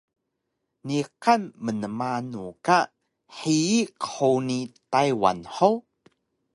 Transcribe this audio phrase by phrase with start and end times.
[0.87, 2.77] Niqan mnmanu ka
[3.37, 4.59] hiyi qhuni
[4.91, 5.77] Taywan hug?